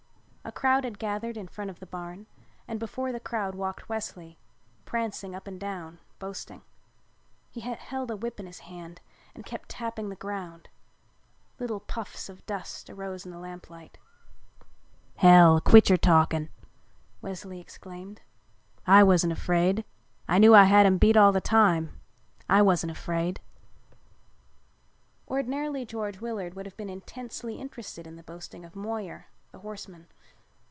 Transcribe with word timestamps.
A 0.43 0.51
crowd 0.51 0.83
had 0.85 0.97
gathered 0.97 1.37
in 1.37 1.47
front 1.47 1.69
of 1.69 1.79
the 1.79 1.85
barn 1.85 2.25
and 2.67 2.79
before 2.79 3.11
the 3.11 3.19
crowd 3.21 3.53
walked 3.53 3.87
Wesley, 3.87 4.39
prancing 4.85 5.35
up 5.35 5.45
and 5.47 5.59
down 5.59 5.99
boasting. 6.17 6.63
He 7.51 7.61
held 7.61 8.09
a 8.09 8.17
whip 8.17 8.39
in 8.39 8.47
his 8.47 8.61
hand 8.61 9.01
and 9.35 9.45
kept 9.45 9.69
tapping 9.69 10.09
the 10.09 10.15
ground. 10.15 10.67
Little 11.59 11.79
puffs 11.79 12.27
of 12.27 12.45
dust 12.47 12.89
arose 12.89 13.23
in 13.23 13.31
the 13.31 13.37
lamplight. 13.37 13.99
"Hell, 15.17 15.61
quit 15.61 15.89
your 15.89 15.97
talking," 15.97 16.49
Wesley 17.21 17.61
exclaimed. 17.61 18.21
"I 18.87 19.03
wasn't 19.03 19.33
afraid, 19.33 19.85
I 20.27 20.39
knew 20.39 20.55
I 20.55 20.63
had 20.63 20.87
'em 20.87 20.97
beat 20.97 21.15
all 21.15 21.31
the 21.31 21.39
time. 21.39 22.01
I 22.49 22.63
wasn't 22.63 22.91
afraid." 22.91 23.39
Ordinarily 25.27 25.85
George 25.85 26.19
Willard 26.19 26.55
would 26.55 26.65
have 26.65 26.75
been 26.77 26.89
intensely 26.89 27.59
interested 27.61 28.07
in 28.07 28.15
the 28.15 28.23
boasting 28.23 28.65
of 28.65 28.75
Moyer, 28.75 29.27
the 29.51 29.59
horseman. 29.59 30.07